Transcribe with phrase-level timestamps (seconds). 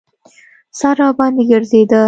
[0.79, 1.99] سر راباندې ګرځېده.